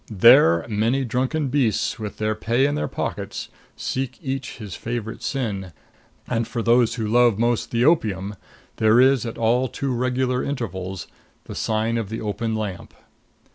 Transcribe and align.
There 0.09 0.65
many 0.67 1.05
drunken 1.05 1.49
beasts, 1.49 1.99
with 1.99 2.17
their 2.17 2.33
pay 2.33 2.65
in 2.65 2.73
their 2.73 2.87
pockets, 2.87 3.49
seek 3.75 4.17
each 4.23 4.57
his 4.57 4.73
favorite 4.75 5.21
sin; 5.21 5.73
and 6.27 6.47
for 6.47 6.63
those 6.63 6.95
who 6.95 7.07
love 7.07 7.37
most 7.37 7.69
the 7.69 7.85
opium, 7.85 8.35
there 8.77 8.99
is, 8.99 9.27
at 9.27 9.37
all 9.37 9.67
too 9.67 9.93
regular 9.93 10.43
intervals, 10.43 11.05
the 11.43 11.53
Sign 11.53 11.99
of 11.99 12.09
the 12.09 12.19
Open 12.19 12.55
Lamp. 12.55 12.95